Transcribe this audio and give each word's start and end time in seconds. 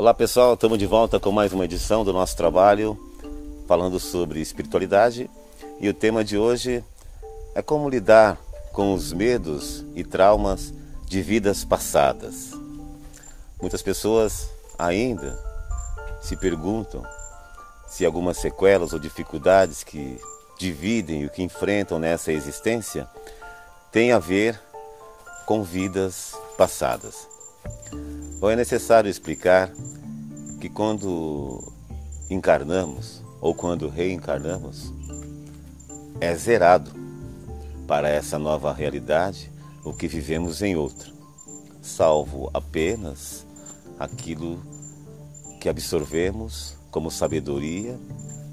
Olá 0.00 0.14
pessoal, 0.14 0.54
estamos 0.54 0.78
de 0.78 0.86
volta 0.86 1.20
com 1.20 1.30
mais 1.30 1.52
uma 1.52 1.66
edição 1.66 2.02
do 2.02 2.10
nosso 2.10 2.34
trabalho 2.34 2.98
falando 3.68 4.00
sobre 4.00 4.40
espiritualidade 4.40 5.28
e 5.78 5.90
o 5.90 5.92
tema 5.92 6.24
de 6.24 6.38
hoje 6.38 6.82
é 7.54 7.60
como 7.60 7.86
lidar 7.86 8.38
com 8.72 8.94
os 8.94 9.12
medos 9.12 9.84
e 9.94 10.02
traumas 10.02 10.72
de 11.04 11.20
vidas 11.20 11.66
passadas. 11.66 12.52
Muitas 13.60 13.82
pessoas 13.82 14.48
ainda 14.78 15.38
se 16.22 16.34
perguntam 16.34 17.04
se 17.86 18.06
algumas 18.06 18.38
sequelas 18.38 18.94
ou 18.94 18.98
dificuldades 18.98 19.84
que 19.84 20.18
dividem 20.58 21.26
o 21.26 21.30
que 21.30 21.42
enfrentam 21.42 21.98
nessa 21.98 22.32
existência 22.32 23.06
têm 23.92 24.12
a 24.12 24.18
ver 24.18 24.58
com 25.44 25.62
vidas 25.62 26.34
passadas. 26.56 27.28
Ou 28.40 28.50
é 28.50 28.56
necessário 28.56 29.10
explicar 29.10 29.70
que 30.60 30.68
quando 30.68 31.72
encarnamos 32.28 33.22
ou 33.40 33.54
quando 33.54 33.88
reencarnamos, 33.88 34.92
é 36.20 36.34
zerado 36.34 36.92
para 37.86 38.10
essa 38.10 38.38
nova 38.38 38.70
realidade 38.70 39.50
o 39.82 39.94
que 39.94 40.06
vivemos 40.06 40.60
em 40.60 40.76
outra, 40.76 41.10
salvo 41.80 42.50
apenas 42.52 43.46
aquilo 43.98 44.60
que 45.62 45.68
absorvemos 45.68 46.76
como 46.90 47.10
sabedoria, 47.10 47.98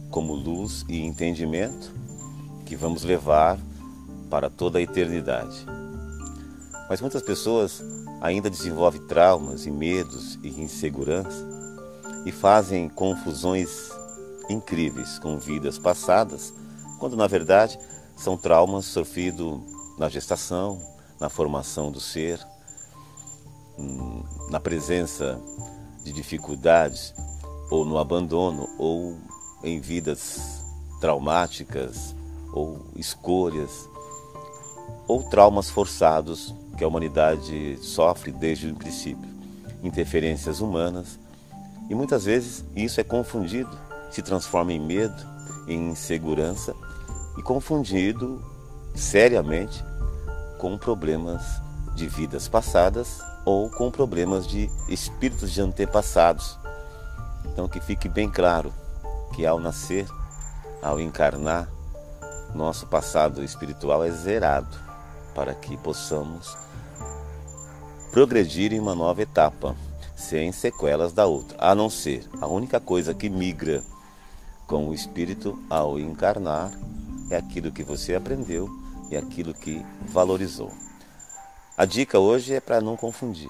como 0.10 0.34
luz 0.34 0.86
e 0.88 1.02
entendimento 1.02 1.94
que 2.66 2.78
vamos 2.78 3.04
levar 3.04 3.60
para 4.30 4.50
toda 4.50 4.80
a 4.80 4.82
eternidade. 4.82 5.66
Mas 6.90 7.02
muitas 7.02 7.22
pessoas 7.22 7.84
ainda 8.22 8.50
desenvolvem 8.50 9.06
traumas 9.08 9.66
e 9.66 9.72
medos 9.72 10.40
e 10.42 10.48
insegurança 10.62 11.57
e 12.26 12.32
fazem 12.32 12.90
confusões 12.90 13.90
incríveis 14.50 15.20
com 15.20 15.38
vidas 15.38 15.78
passadas, 15.78 16.54
quando 17.00 17.16
na 17.16 17.28
verdade 17.28 17.78
são 18.16 18.38
traumas 18.38 18.86
sofridos 18.86 19.60
na 19.98 20.10
gestação, 20.10 20.80
na 21.20 21.30
formação 21.30 21.92
do 21.92 22.00
ser, 22.00 22.40
hum, 23.78 24.24
na 24.50 24.60
presença 24.60 25.40
de 26.04 26.12
dificuldades 26.14 27.14
ou 27.70 27.86
no 27.86 27.98
abandono 27.98 28.68
ou 28.78 29.18
em 29.64 29.80
vidas 29.80 30.64
traumáticas 31.02 32.16
ou 32.54 32.86
escolhas 32.96 33.90
ou 35.08 35.24
traumas 35.24 35.70
forçados 35.70 36.54
que 36.78 36.84
a 36.84 36.88
humanidade 36.88 37.78
sofre 37.82 38.32
desde 38.32 38.70
o 38.70 38.76
princípio, 38.76 39.30
interferências 39.84 40.60
humanas, 40.60 41.20
e 41.90 41.96
muitas 41.96 42.26
vezes 42.26 42.66
isso 42.76 43.00
é 43.00 43.04
confundido, 43.04 43.70
se 44.10 44.22
transforma 44.22 44.74
em 44.74 44.80
medo, 44.80 45.16
em 45.68 45.90
insegurança 45.90 46.76
e 47.38 47.42
confundido 47.42 48.42
seriamente 48.96 49.84
com 50.58 50.78
problemas 50.78 51.44
de 51.96 52.08
vidas 52.08 52.48
passadas 52.48 53.20
ou 53.46 53.70
com 53.70 53.90
problemas 53.90 54.48
de 54.48 54.70
espíritos 54.90 55.52
de 55.52 55.62
antepassados. 55.62 56.58
Então 57.46 57.68
que 57.68 57.80
fique 57.80 58.10
bem 58.10 58.30
claro 58.30 58.74
que 59.34 59.46
ao 59.46 59.60
nascer, 59.60 60.08
ao 60.82 61.00
encarnar, 61.00 61.70
nosso 62.54 62.88
passado 62.88 63.44
espiritual 63.44 64.04
é 64.04 64.12
zerado 64.12 64.78
para 65.36 65.54
que 65.54 65.78
possamos 65.78 66.58
progredir 68.12 68.74
em 68.74 68.80
uma 68.80 68.96
nova 68.96 69.22
etapa, 69.22 69.76
sem 70.18 70.52
sequelas 70.52 71.14
da 71.14 71.28
outra, 71.28 71.56
a 71.62 71.76
não 71.76 71.92
ser 71.92 72.28
a 72.42 72.48
única 72.48 72.80
coisa 72.80 73.14
que 73.14 73.30
migra 73.30 73.84
com 74.66 74.90
o 74.90 74.94
espírito 74.94 75.58
ao 75.70 76.00
encarnar 76.00 76.72
é 77.30 77.38
aquilo 77.38 77.72
que 77.72 77.84
você 77.84 78.16
aprendeu 78.16 78.68
e 79.12 79.16
aquilo 79.16 79.54
que 79.54 79.86
valorizou. 80.08 80.72
A 81.78 81.86
dica 81.86 82.18
hoje 82.18 82.56
é 82.56 82.60
para 82.60 82.82
não 82.82 82.98
confundir, 82.98 83.50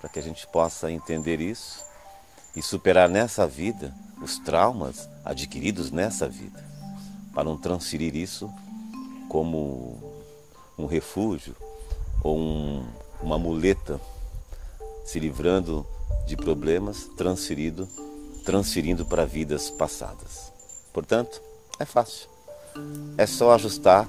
para 0.00 0.10
que 0.10 0.18
a 0.18 0.22
gente 0.22 0.46
possa 0.48 0.90
entender 0.90 1.40
isso 1.40 1.82
e 2.56 2.60
superar 2.60 3.08
nessa 3.08 3.46
vida 3.46 3.94
os 4.20 4.36
traumas 4.40 5.08
adquiridos 5.24 5.92
nessa 5.92 6.28
vida, 6.28 6.62
para 7.32 7.44
não 7.44 7.56
transferir 7.56 8.16
isso 8.16 8.52
como 9.28 9.96
um 10.76 10.86
refúgio 10.86 11.54
ou 12.22 12.36
um, 12.36 12.84
uma 13.22 13.38
muleta 13.38 14.00
se 15.10 15.18
livrando 15.18 15.84
de 16.24 16.36
problemas 16.36 17.10
transferido, 17.16 17.88
transferindo 18.44 19.04
para 19.04 19.26
vidas 19.26 19.68
passadas. 19.68 20.52
Portanto, 20.92 21.42
é 21.80 21.84
fácil. 21.84 22.28
É 23.18 23.26
só 23.26 23.52
ajustar 23.52 24.08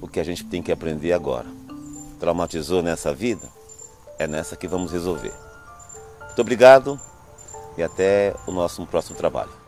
o 0.00 0.08
que 0.08 0.18
a 0.18 0.24
gente 0.24 0.42
tem 0.44 0.62
que 0.62 0.72
aprender 0.72 1.12
agora. 1.12 1.46
Traumatizou 2.18 2.82
nessa 2.82 3.12
vida? 3.12 3.46
É 4.18 4.26
nessa 4.26 4.56
que 4.56 4.66
vamos 4.66 4.90
resolver. 4.90 5.34
Muito 6.24 6.40
obrigado 6.40 6.98
e 7.76 7.82
até 7.82 8.34
o 8.46 8.52
nosso 8.52 8.86
próximo 8.86 9.18
trabalho. 9.18 9.61